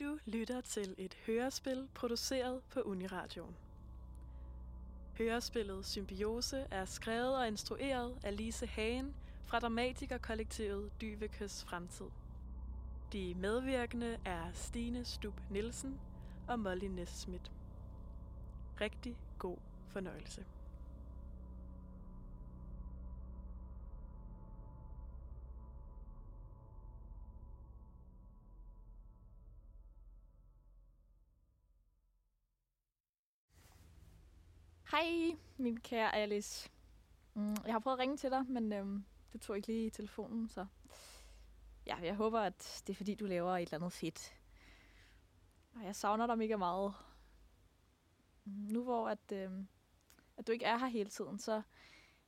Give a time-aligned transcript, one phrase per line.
[0.00, 3.56] Du lytter til et hørespil produceret på Uniradioen.
[5.18, 9.14] Hørespillet Symbiose er skrevet og instrueret af Lise Hagen
[9.44, 12.06] fra dramatikerkollektivet Dyvekøs Fremtid.
[13.12, 16.00] De medvirkende er Stine Stub Nielsen
[16.48, 17.50] og Molly Nesmith.
[18.80, 19.56] Rigtig god
[19.88, 20.44] fornøjelse.
[34.90, 36.70] Hej, min kære Alice.
[37.34, 40.48] Mm, Jeg har prøvet at ringe til dig, men øhm, du tog ikke lige telefonen,
[40.48, 40.66] så...
[41.86, 44.34] Ja, jeg håber, at det er fordi, du laver et eller andet fedt.
[45.74, 46.94] Og jeg savner dig mega meget.
[48.44, 49.68] Mm, nu hvor at, øhm,
[50.36, 51.62] at du ikke er her hele tiden, så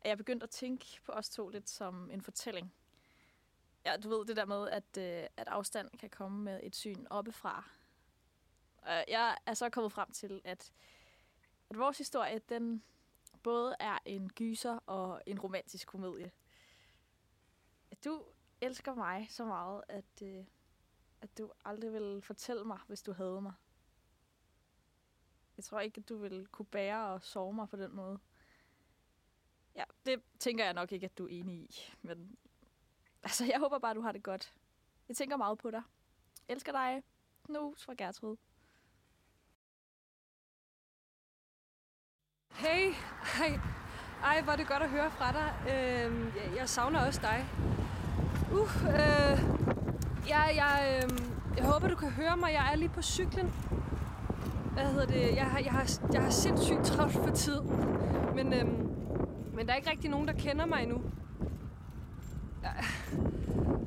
[0.00, 2.72] er jeg begyndt at tænke på os to lidt som en fortælling.
[3.86, 7.06] Ja, du ved det der med, at, øh, at afstand kan komme med et syn
[7.10, 7.70] oppefra.
[8.82, 10.72] Og jeg er så kommet frem til, at
[11.70, 12.82] at vores historie, den
[13.42, 16.32] både er en gyser og en romantisk komedie.
[17.90, 18.24] At du
[18.60, 20.44] elsker mig så meget, at, øh,
[21.20, 23.52] at du aldrig vil fortælle mig, hvis du havde mig.
[25.56, 28.18] Jeg tror ikke, at du vil kunne bære og sove mig på den måde.
[29.74, 31.94] Ja, det tænker jeg nok ikke, at du er enig i.
[32.02, 32.36] Men
[33.22, 34.54] altså, jeg håber bare, at du har det godt.
[35.08, 35.82] Jeg tænker meget på dig.
[36.48, 37.02] Elsker dig.
[37.44, 38.36] Knus fra Gertrud.
[42.60, 42.92] Hey,
[43.38, 43.60] hej.
[44.24, 45.72] Ej, hvor er det godt at høre fra dig.
[45.74, 47.44] Øh, jeg, jeg savner også dig.
[48.52, 49.42] Uh, øh,
[50.28, 51.18] jeg, jeg, øh,
[51.56, 52.50] jeg håber, du kan høre mig.
[52.52, 53.52] Jeg er lige på cyklen.
[54.72, 55.36] Hvad hedder det?
[55.36, 57.60] Jeg har, jeg har, jeg har sindssygt travlt for tid.
[58.34, 58.66] Men, øh,
[59.54, 61.02] men der er ikke rigtig nogen, der kender mig endnu.
[62.62, 62.84] Jeg-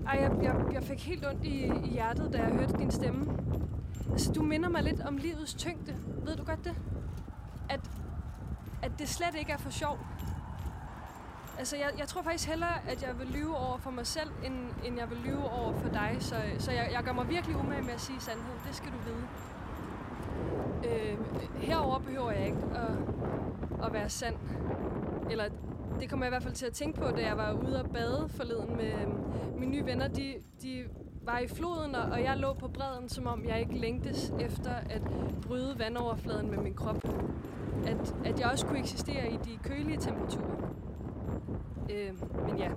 [0.08, 3.26] Ej, jeg, jeg, jeg fik helt ondt i, i hjertet, da jeg hørte din stemme.
[4.12, 5.96] Altså, du minder mig lidt om livets tyngde.
[6.26, 6.76] Ved du godt det?
[7.70, 7.80] At
[8.84, 10.00] at det slet ikke er for sjov.
[11.60, 14.54] Altså, jeg, jeg tror faktisk hellere, at jeg vil lyve over for mig selv, end,
[14.86, 16.18] end jeg vil lyve over for dig.
[16.20, 18.60] Så, så jeg, jeg gør mig virkelig umage med at sige sandheden.
[18.68, 19.28] Det skal du vide.
[20.86, 21.18] Øh,
[21.56, 24.36] herover behøver jeg ikke at, at være sand.
[25.32, 25.46] Eller
[26.00, 27.90] det kommer jeg i hvert fald til at tænke på, da jeg var ude og
[27.90, 30.08] bade forleden med øh, mine nye venner.
[30.08, 30.86] De, de
[31.22, 35.02] var i floden, og jeg lå på bredden, som om jeg ikke længtes efter at
[35.42, 37.04] bryde vandoverfladen med min krop
[37.86, 40.74] at, at jeg også kunne eksistere i de kølige temperaturer.
[41.92, 42.72] Øh, men ja,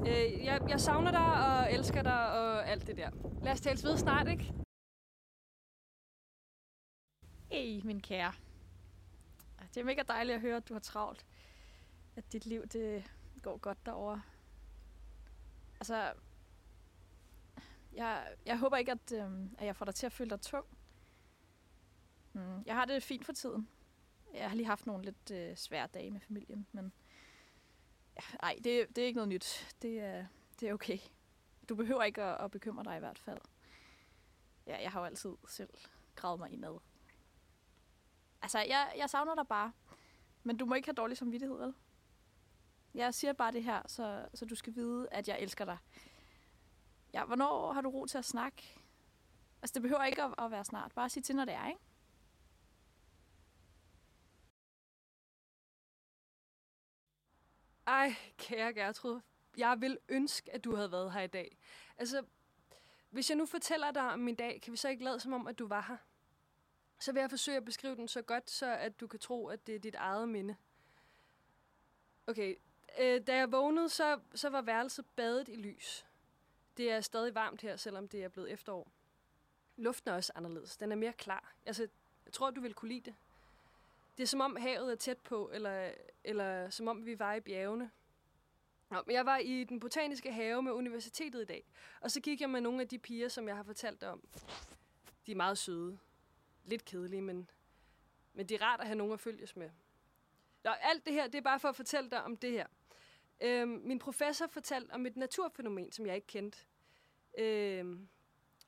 [0.00, 3.10] øh, jeg, jeg savner dig og elsker dig og alt det der.
[3.42, 4.52] Lad os tales ved snart, ikke?
[7.50, 8.32] Hey, min kære.
[9.74, 11.26] Det er mega dejligt at høre, at du har travlt.
[12.16, 13.10] At dit liv, det
[13.42, 14.22] går godt derovre.
[15.80, 16.12] Altså,
[17.92, 20.66] jeg, jeg håber ikke, at, øh, at jeg får dig til at føle dig tung.
[22.32, 23.68] Mm, jeg har det fint for tiden.
[24.34, 26.92] Jeg har lige haft nogle lidt øh, svære dage med familien, men
[28.16, 29.74] ja, ej, det, det er ikke noget nyt.
[29.82, 30.26] Det er,
[30.60, 30.98] det er okay.
[31.68, 33.40] Du behøver ikke at, at bekymre dig i hvert fald.
[34.66, 35.70] Ja, jeg har jo altid selv
[36.14, 36.78] gravet mig indad.
[38.42, 39.72] Altså, jeg, jeg savner dig bare.
[40.42, 41.74] Men du må ikke have dårlig samvittighed, vel?
[42.94, 45.78] Jeg siger bare det her, så, så du skal vide, at jeg elsker dig.
[47.12, 48.78] Ja, hvornår har du ro til at snakke?
[49.62, 50.92] Altså, det behøver ikke at, at være snart.
[50.94, 51.80] Bare sig til, når det er, ikke?
[57.88, 59.20] Ej, kære Gertrud.
[59.56, 61.58] Jeg vil ønske, at du havde været her i dag.
[61.98, 62.24] Altså,
[63.10, 65.46] hvis jeg nu fortæller dig om min dag, kan vi så ikke lade som om,
[65.46, 65.96] at du var her?
[66.98, 69.66] Så vil jeg forsøge at beskrive den så godt, så at du kan tro, at
[69.66, 70.56] det er dit eget minde.
[72.26, 72.54] Okay,
[73.00, 76.06] øh, da jeg vågnede, så, så var værelset badet i lys.
[76.76, 78.90] Det er stadig varmt her, selvom det er blevet efterår.
[79.76, 80.76] Luften er også anderledes.
[80.76, 81.54] Den er mere klar.
[81.66, 81.88] Altså,
[82.24, 83.14] jeg tror, du vil kunne lide det.
[84.18, 85.90] Det er som om havet er tæt på, eller,
[86.24, 87.90] eller som om vi var i bjergene.
[88.90, 91.64] Nå, men jeg var i den botaniske have med universitetet i dag,
[92.00, 94.28] og så gik jeg med nogle af de piger, som jeg har fortalt dig om.
[95.26, 95.98] De er meget søde.
[96.64, 97.50] Lidt kedelige, men,
[98.32, 99.70] men det er rart at have nogen at følges med.
[100.64, 102.66] Nå, alt det her, det er bare for at fortælle dig om det her.
[103.40, 106.58] Øhm, min professor fortalte om et naturfænomen, som jeg ikke kendte.
[107.38, 108.08] Øhm,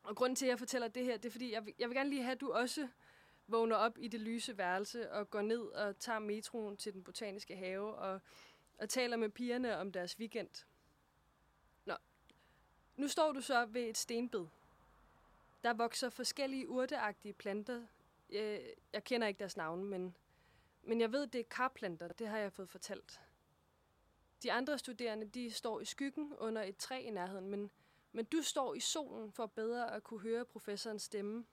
[0.02, 1.96] og grunden til, at jeg fortæller det her, det er, fordi jeg vil, jeg vil
[1.96, 2.88] gerne lige have, at du også
[3.50, 7.56] vågner op i det lyse værelse og går ned og tager metroen til den botaniske
[7.56, 8.20] have og,
[8.78, 10.64] og taler med pigerne om deres weekend.
[11.84, 11.94] Nå,
[12.96, 14.46] nu står du så ved et stenbed.
[15.64, 17.86] Der vokser forskellige urteagtige planter.
[18.30, 18.62] Jeg,
[18.92, 20.16] jeg kender ikke deres navne, men,
[20.82, 22.08] men jeg ved, det er karplanter.
[22.08, 23.20] Det har jeg fået fortalt.
[24.42, 27.70] De andre studerende, de står i skyggen under et træ i nærheden, men,
[28.12, 31.44] men du står i solen for bedre at kunne høre professorens stemme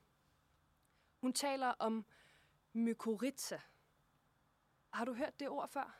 [1.17, 2.05] hun taler om
[2.73, 3.59] mykorrhiza.
[4.89, 5.99] Har du hørt det ord før?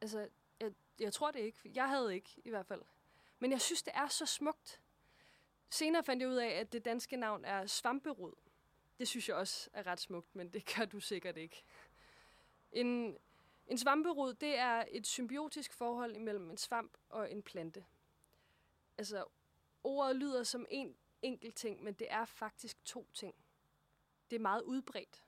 [0.00, 0.28] Altså,
[0.60, 1.70] jeg, jeg tror det ikke.
[1.74, 2.82] Jeg havde ikke, i hvert fald.
[3.38, 4.80] Men jeg synes, det er så smukt.
[5.70, 8.34] Senere fandt jeg ud af, at det danske navn er svamperod.
[8.98, 11.64] Det synes jeg også er ret smukt, men det gør du sikkert ikke.
[12.72, 13.18] En,
[13.66, 17.84] en svamperod, det er et symbiotisk forhold imellem en svamp og en plante.
[18.98, 19.24] Altså,
[19.84, 23.34] ordet lyder som en enkelt ting, men det er faktisk to ting.
[24.30, 25.22] Det er meget udbredt.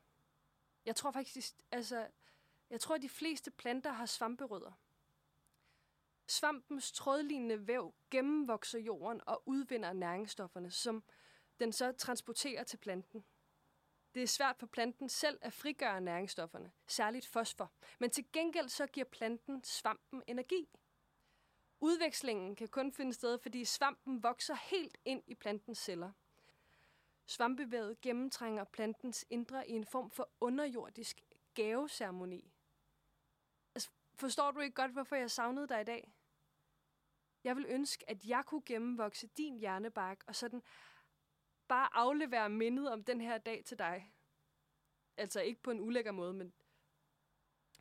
[0.85, 2.09] Jeg tror faktisk, altså,
[2.71, 4.73] jeg tror, at de fleste planter har svamperødder.
[6.27, 11.05] Svampens trådlignende væv gennemvokser jorden og udvinder næringsstofferne, som
[11.61, 13.25] den så transporterer til planten.
[14.15, 17.73] Det er svært for planten selv at frigøre næringsstofferne, særligt fosfor.
[17.99, 20.69] Men til gengæld så giver planten svampen energi.
[21.81, 26.12] Udvekslingen kan kun finde sted, fordi svampen vokser helt ind i plantens celler.
[27.29, 31.21] Svampevævet gennemtrænger plantens indre i en form for underjordisk
[31.55, 32.53] gaveceremoni.
[33.75, 36.13] Altså, forstår du ikke godt, hvorfor jeg savnede dig i dag?
[37.45, 40.63] Jeg vil ønske, at jeg kunne gennemvokse din hjernebark og sådan
[41.69, 44.13] bare aflevere mindet om den her dag til dig.
[45.17, 46.55] Altså ikke på en ulækker måde, men...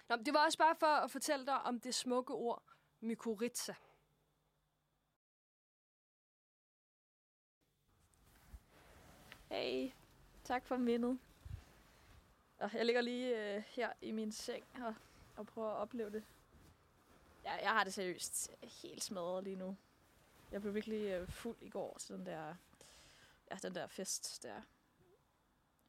[0.10, 2.64] Nå, det var også bare for at fortælle dig om det smukke ord,
[3.00, 3.76] mykorrhiza.
[9.50, 9.92] Hey,
[10.44, 11.20] tak for mindet.
[12.58, 14.96] Og jeg ligger lige øh, her i min seng og,
[15.36, 16.24] og prøver at opleve det.
[17.44, 18.52] Jeg, jeg har det seriøst
[18.84, 19.78] helt smadret lige nu.
[20.52, 22.56] Jeg blev virkelig øh, fuld i går til den der,
[23.52, 24.54] ja, den der fest der.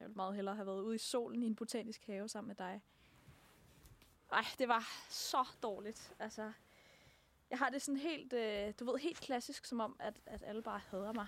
[0.00, 2.56] Jeg ville meget hellere have været ude i solen i en botanisk have sammen med
[2.56, 2.82] dig.
[4.32, 6.14] Ej, det var så dårligt.
[6.18, 6.52] Altså,
[7.50, 10.62] jeg har det sådan helt, øh, du ved, helt klassisk, som om, at, at alle
[10.62, 11.26] bare hader mig.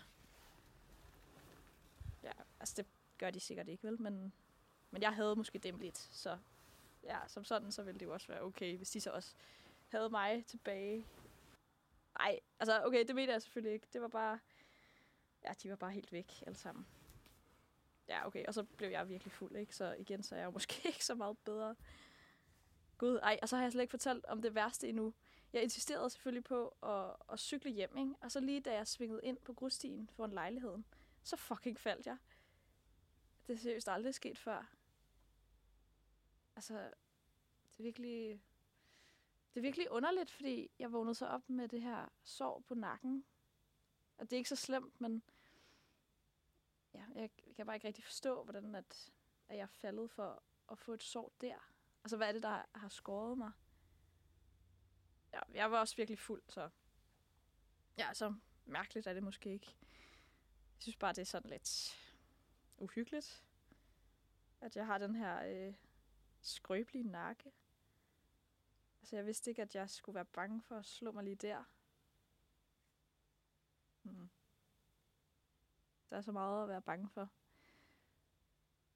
[2.60, 2.86] Altså det
[3.18, 4.02] gør de sikkert ikke, vel?
[4.02, 4.32] Men,
[4.90, 6.38] men jeg havde måske dem lidt, så
[7.04, 9.34] ja, som sådan, så ville det jo også være okay, hvis de så også
[9.88, 11.06] havde mig tilbage.
[12.18, 13.86] Nej, altså okay, det mener jeg selvfølgelig ikke.
[13.92, 14.38] Det var bare,
[15.44, 16.86] ja, de var bare helt væk alle sammen.
[18.08, 19.76] Ja, okay, og så blev jeg virkelig fuld, ikke?
[19.76, 21.76] Så igen, så er jeg jo måske ikke så meget bedre.
[22.98, 25.14] Gud, ej, og så har jeg slet ikke fortalt om det værste endnu.
[25.52, 28.14] Jeg insisterede selvfølgelig på at, at cykle hjem, ikke?
[28.20, 30.84] Og så lige da jeg svingede ind på grusstien foran lejligheden,
[31.22, 32.16] så fucking faldt jeg.
[33.46, 34.74] Det er seriøst aldrig sket før.
[36.56, 36.74] Altså,
[37.70, 38.42] det er virkelig...
[39.54, 43.24] Det er virkelig underligt, fordi jeg vågnede så op med det her sår på nakken.
[44.18, 45.22] Og det er ikke så slemt, men
[46.94, 49.12] ja, jeg kan bare ikke rigtig forstå, hvordan at,
[49.48, 51.72] at jeg er faldet for at få et sår der.
[52.04, 53.52] Altså, hvad er det, der har skåret mig?
[55.32, 56.70] Ja, jeg var også virkelig fuld, så...
[57.98, 58.34] Ja, så
[58.64, 59.76] mærkeligt er det måske ikke.
[60.74, 61.96] Jeg synes bare, det er sådan lidt
[62.80, 63.44] uhyggeligt,
[64.60, 65.74] at jeg har den her øh,
[66.40, 67.52] skrøbelige nakke.
[69.00, 71.64] Altså, jeg vidste ikke, at jeg skulle være bange for at slå mig lige der.
[74.02, 74.30] Hmm.
[76.10, 77.28] Der er så meget at være bange for.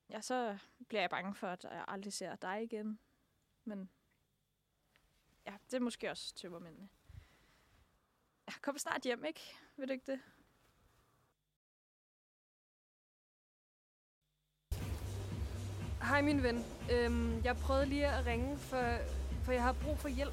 [0.09, 0.59] Ja, så
[0.89, 2.99] bliver jeg bange for, at jeg aldrig ser dig igen.
[3.65, 3.91] Men
[5.47, 6.89] ja, det er måske også tømmermændene.
[8.47, 9.41] Jeg kommer snart hjem, ikke?
[9.77, 10.21] Ved du ikke det?
[16.09, 16.65] Hej min ven.
[16.93, 18.83] Øhm, jeg prøvede lige at ringe, for,
[19.43, 20.33] for jeg har brug for hjælp.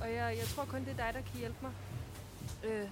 [0.00, 1.70] Og jeg, jeg tror kun, det er dig, der kan hjælpe mig.
[2.64, 2.88] Øh,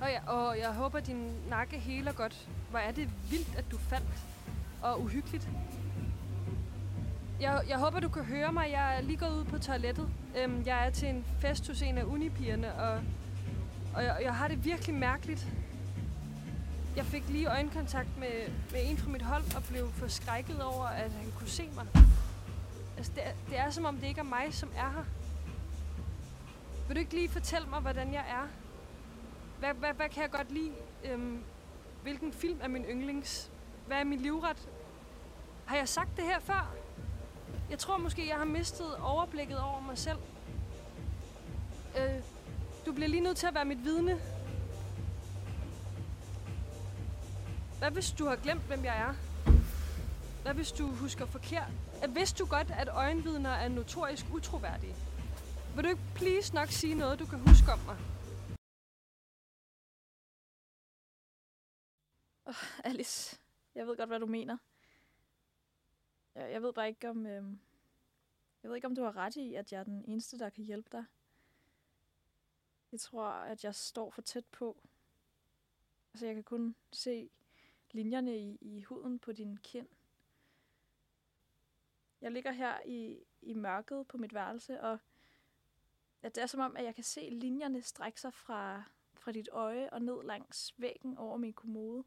[0.00, 2.48] og, ja, og jeg håber, din nakke heler godt.
[2.70, 4.24] Hvor er det vildt, at du faldt.
[4.82, 5.48] Og uhyggeligt.
[7.40, 8.70] Jeg, jeg håber, du kan høre mig.
[8.70, 10.08] Jeg er lige gået ud på toilettet.
[10.38, 13.00] Øhm, jeg er til en fest hos en af unipigerne, og,
[13.94, 15.46] og jeg, jeg har det virkelig mærkeligt.
[16.96, 21.10] Jeg fik lige øjenkontakt med, med en fra mit hold og blev forskrækket over, at
[21.10, 21.86] han kunne se mig.
[22.96, 25.04] Altså, det, er, det er som om, det ikke er mig, som er her.
[26.86, 28.48] Vil du ikke lige fortælle mig, hvordan jeg er?
[29.58, 30.72] Hvad, hvad, hvad kan jeg godt lide?
[31.04, 31.42] Øhm,
[32.02, 33.50] hvilken film er min yndlings?
[33.86, 34.68] Hvad er min livret?
[35.64, 36.74] Har jeg sagt det her før?
[37.70, 40.18] Jeg tror måske, jeg har mistet overblikket over mig selv.
[41.98, 42.22] Øh,
[42.86, 44.20] du bliver lige nødt til at være mit vidne.
[47.80, 49.12] Hvad hvis du har glemt, hvem jeg er?
[50.42, 51.72] Hvad hvis du husker forkert?
[52.02, 54.94] At vidste du godt, at øjenvidner er notorisk utroværdige?
[55.74, 57.98] Vil du ikke please nok sige noget, du kan huske om mig?
[62.44, 63.38] Oh, Alice,
[63.74, 64.58] jeg ved godt, hvad du mener.
[66.34, 67.26] Jeg, jeg ved bare ikke, om...
[67.26, 67.44] Øh,
[68.62, 70.64] jeg ved ikke, om du har ret i, at jeg er den eneste, der kan
[70.64, 71.04] hjælpe dig.
[72.92, 74.82] Jeg tror, at jeg står for tæt på.
[76.12, 77.30] Altså, jeg kan kun se
[77.92, 79.88] linjerne i, i huden på din kind.
[82.20, 84.98] Jeg ligger her i, i mørket på mit værelse, og
[86.22, 88.82] at det er som om, at jeg kan se linjerne strække sig fra,
[89.14, 92.04] fra dit øje og ned langs væggen over min kommode.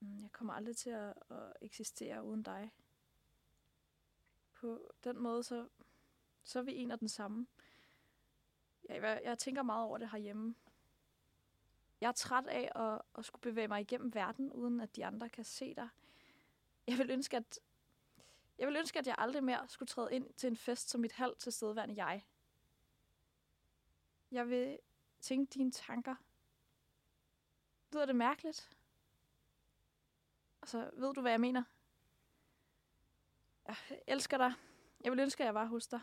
[0.00, 2.70] Mm, jeg kommer aldrig til at, at eksistere uden dig.
[4.52, 5.68] På den måde, så,
[6.42, 7.46] så er vi en og den samme.
[8.88, 10.54] Jeg, jeg tænker meget over det herhjemme.
[12.00, 15.28] Jeg er træt af at, at skulle bevæge mig igennem verden, uden at de andre
[15.28, 15.88] kan se dig.
[16.86, 17.58] Jeg vil ønske, at
[18.58, 21.12] jeg vil ønske, at jeg aldrig mere skulle træde ind til en fest som mit
[21.12, 22.26] halvt tilstedeværende jeg.
[24.30, 24.78] Jeg vil
[25.20, 26.14] tænke dine tanker.
[27.92, 28.70] Lyder det mærkeligt?
[30.60, 31.62] Og så ved du, hvad jeg mener?
[33.66, 33.76] Jeg
[34.06, 34.52] elsker dig.
[35.04, 36.00] Jeg vil ønske, at jeg var hos dig.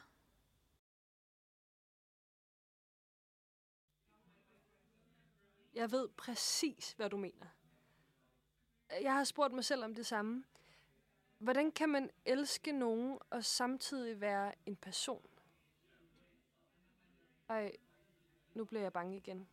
[5.77, 7.45] Jeg ved præcis, hvad du mener.
[8.89, 10.43] Jeg har spurgt mig selv om det samme.
[11.37, 15.29] Hvordan kan man elske nogen og samtidig være en person?
[17.49, 17.75] Ej,
[18.53, 19.47] nu bliver jeg bange igen.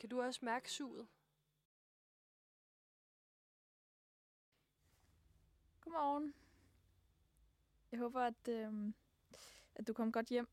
[0.00, 1.06] Kan du også mærke suget?
[5.80, 6.34] Godmorgen.
[7.92, 8.92] Jeg håber, at, øh,
[9.74, 10.48] at du kom godt hjem.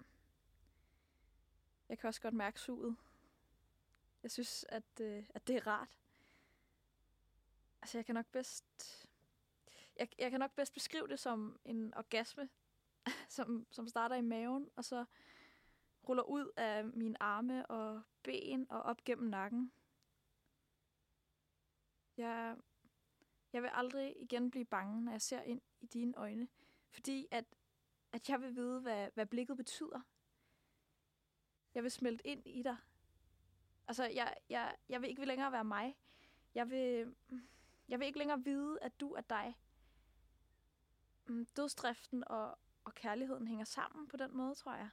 [1.90, 2.98] Jeg kan også godt mærke suget.
[4.24, 5.98] Jeg synes, at, øh, at det er rart.
[7.82, 9.08] Altså, jeg kan nok bedst...
[9.96, 12.50] Jeg, jeg kan nok bedst beskrive det som en orgasme,
[13.30, 15.06] som, som starter i maven, og så
[16.10, 19.72] ruller ud af mine arme og ben og op gennem nakken.
[22.18, 22.58] Jeg,
[23.54, 26.48] jeg vil aldrig igen blive bange, når jeg ser ind i dine øjne,
[26.90, 27.46] fordi at,
[28.12, 30.02] at jeg vil vide, hvad, hvad blikket betyder.
[31.74, 32.78] Jeg vil smelte ind i dig.
[33.88, 35.98] Altså, jeg, jeg, jeg vil ikke længere være mig.
[36.56, 37.16] Jeg vil,
[37.88, 39.58] jeg vil ikke længere vide, at du er dig.
[41.26, 44.90] Mm, dødsdriften og, og kærligheden hænger sammen på den måde, tror jeg.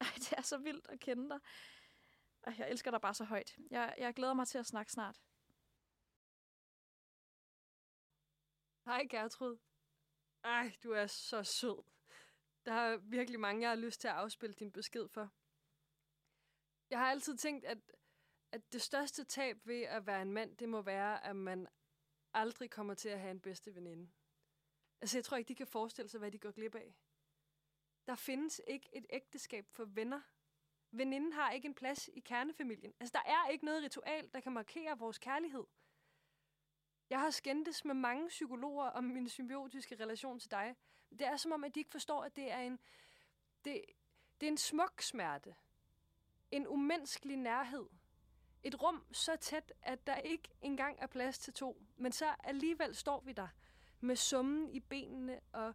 [0.00, 1.40] Ej, det er så vildt at kende dig.
[2.42, 3.58] Ej, jeg elsker dig bare så højt.
[3.70, 5.20] Jeg, jeg glæder mig til at snakke snart.
[8.84, 9.58] Hej Gertrud.
[10.44, 11.84] Ej, du er så sød.
[12.66, 15.32] Der er virkelig mange, jeg har lyst til at afspille din besked for.
[16.94, 17.78] Jeg har altid tænkt, at,
[18.52, 21.68] at det største tab ved at være en mand, det må være, at man
[22.34, 24.10] aldrig kommer til at have en bedste veninde.
[25.00, 26.94] Altså, jeg tror ikke, de kan forestille sig, hvad de går glip af.
[28.06, 30.20] Der findes ikke et ægteskab for venner.
[30.90, 32.94] Veninden har ikke en plads i kernefamilien.
[33.00, 35.64] Altså, der er ikke noget ritual, der kan markere vores kærlighed.
[37.10, 40.76] Jeg har skændtes med mange psykologer om min symbiotiske relation til dig.
[41.10, 42.78] Det er som om, at de ikke forstår, at det er en,
[43.64, 43.84] det,
[44.40, 45.54] det er en smuk smerte.
[46.54, 47.86] En umenneskelig nærhed.
[48.62, 51.82] Et rum så tæt, at der ikke engang er plads til to.
[51.96, 53.48] Men så alligevel står vi der
[54.00, 55.74] med summen i benene og,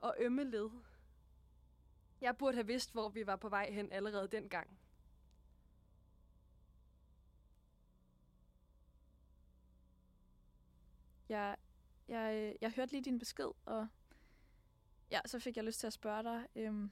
[0.00, 0.70] og ømme led.
[2.20, 4.78] Jeg burde have vidst, hvor vi var på vej hen allerede dengang.
[11.28, 11.56] Jeg,
[12.08, 13.88] jeg, jeg hørte lige din besked, og
[15.10, 16.90] ja, så fik jeg lyst til at spørge dig, øhm,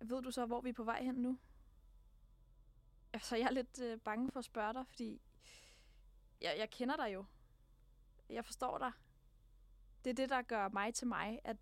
[0.00, 1.38] ved du så, hvor vi er på vej hen nu?
[3.14, 5.20] Altså, jeg er lidt øh, bange for at spørge dig, fordi
[6.40, 7.24] jeg, jeg kender dig jo.
[8.28, 8.92] Jeg forstår dig.
[10.04, 11.56] Det er det, der gør mig til mig, at,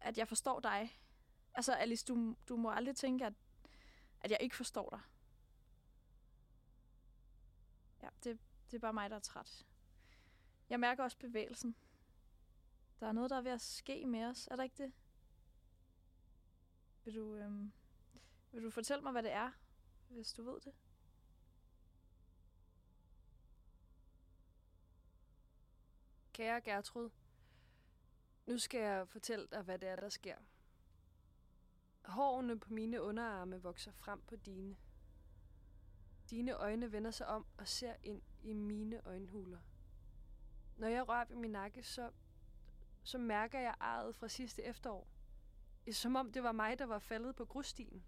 [0.00, 1.00] at jeg forstår dig.
[1.54, 3.32] Altså, Alice, du, du må aldrig tænke, at,
[4.20, 5.00] at jeg ikke forstår dig.
[8.02, 8.38] Ja, det,
[8.70, 9.66] det er bare mig, der er træt.
[10.70, 11.76] Jeg mærker også bevægelsen.
[13.00, 14.48] Der er noget, der er ved at ske med os.
[14.50, 14.92] Er der ikke det?
[17.04, 17.72] Vil du, øhm,
[18.52, 19.50] vil du fortælle mig, hvad det er,
[20.10, 20.72] hvis du ved det?
[26.32, 27.10] Kære Gertrud,
[28.46, 30.36] nu skal jeg fortælle dig, hvad det er, der sker.
[32.04, 34.76] Hårene på mine underarme vokser frem på dine.
[36.30, 39.58] Dine øjne vender sig om og ser ind i mine øjenhuler.
[40.76, 42.10] Når jeg rører ved min nakke, så,
[43.02, 45.08] så mærker jeg arret fra sidste efterår.
[45.92, 48.04] Som om det var mig, der var faldet på grusstien.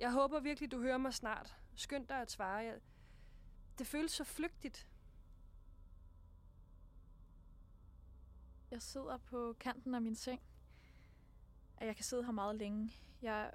[0.00, 1.56] Jeg håber virkelig, du hører mig snart.
[1.74, 2.56] Skynd dig at svare.
[2.56, 2.80] Jeg,
[3.78, 4.88] det føles så flygtigt.
[8.70, 10.42] Jeg sidder på kanten af min seng.
[11.76, 12.92] At jeg kan sidde her meget længe.
[13.22, 13.52] Jeg,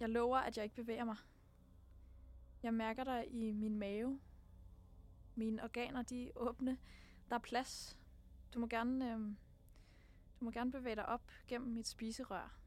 [0.00, 1.16] jeg lover, at jeg ikke bevæger mig.
[2.62, 4.20] Jeg mærker dig i min mave.
[5.34, 6.78] Mine organer, de er åbne.
[7.28, 7.98] Der er plads.
[8.54, 9.18] Du må gerne, øh,
[10.40, 12.58] du må gerne bevæge dig op gennem mit spiserør.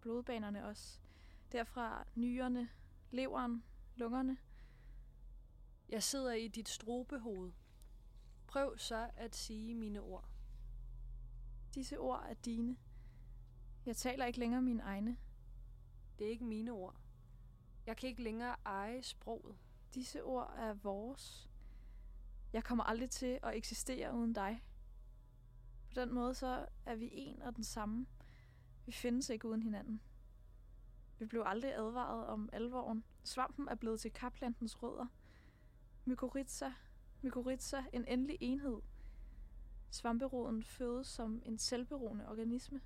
[0.00, 1.00] Blodbanerne også.
[1.52, 2.68] Derfra nyrerne,
[3.10, 3.64] leveren,
[3.96, 4.38] lungerne.
[5.88, 7.52] Jeg sidder i dit strobehoved.
[8.46, 10.28] Prøv så at sige mine ord.
[11.74, 12.76] Disse ord er dine.
[13.86, 15.16] Jeg taler ikke længere mine egne.
[16.18, 16.96] Det er ikke mine ord.
[17.86, 19.56] Jeg kan ikke længere eje sproget.
[19.94, 21.48] Disse ord er vores.
[22.52, 24.64] Jeg kommer aldrig til at eksistere uden dig.
[25.88, 28.06] På den måde så er vi en og den samme.
[28.86, 30.00] Vi findes ikke uden hinanden.
[31.18, 33.04] Vi blev aldrig advaret om alvoren.
[33.24, 35.06] Svampen er blevet til kaplantens rødder.
[36.04, 36.72] Mykorrhiza,
[37.22, 38.80] mykorrhiza, en endelig enhed.
[39.90, 42.80] Svamperoden fødes som en selvberoende organisme.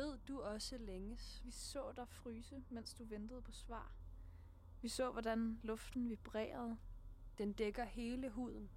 [0.00, 1.42] Ved, du også længes.
[1.44, 3.92] Vi så dig fryse, mens du ventede på svar.
[4.82, 6.78] Vi så, hvordan luften vibrerede.
[7.38, 8.70] Den dækker hele huden,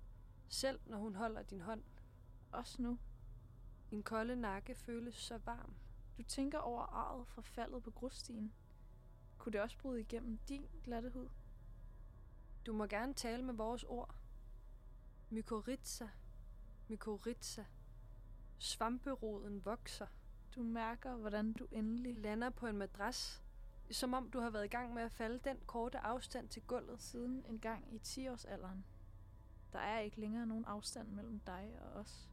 [0.47, 1.83] selv når hun holder din hånd.
[2.51, 2.99] Også nu.
[3.89, 5.73] Din kolde nakke føles så varm.
[6.17, 8.53] Du tænker over arret fra faldet på grusstien.
[9.37, 11.29] Kunne det også bryde igennem din glatte hud?
[12.65, 14.15] Du må gerne tale med vores ord.
[15.29, 16.07] Mykorrhiza,
[16.87, 17.65] mykorrhiza.
[18.57, 20.07] Svamperoden vokser.
[20.55, 23.43] Du mærker, hvordan du endelig Lander på en madras,
[23.91, 27.01] som om du har været i gang med at falde den korte afstand til gulvet.
[27.01, 28.85] siden en gang i 10-årsalderen.
[29.73, 32.29] Der er ikke længere nogen afstand mellem dig og os.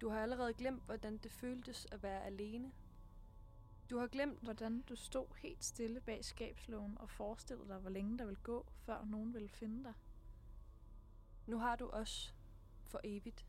[0.00, 2.72] Du har allerede glemt, hvordan det føltes at være alene.
[3.90, 8.18] Du har glemt, Hvordan du stod helt stille bag skabslågen og forestillede dig, hvor længe
[8.18, 9.94] der ville gå, før nogen ville finde dig.
[11.46, 12.34] nu har du os
[12.84, 13.46] for evigt.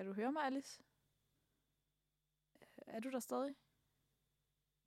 [0.00, 0.82] Kan du høre mig, Alice?
[2.60, 3.56] Øh, er du der stadig?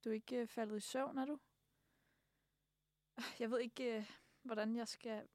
[0.03, 1.39] Du er ikke øh, faldet i søvn, er du?
[3.39, 4.11] Jeg ved ikke, øh,
[4.43, 5.27] hvordan jeg skal...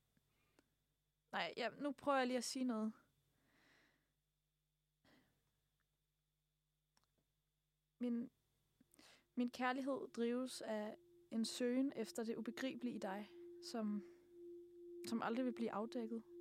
[1.33, 2.93] Nej, ja, nu prøver jeg lige at sige noget.
[7.99, 8.31] Min,
[9.35, 10.97] min kærlighed drives af
[11.31, 13.31] en søgen efter det ubegribelige i dig,
[13.62, 14.03] som,
[15.07, 16.38] som aldrig vil blive afdækket.